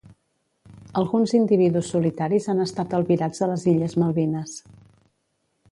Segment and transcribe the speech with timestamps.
[1.01, 4.57] Alguns individus solitaris han estat albirats a les Illes Malvines.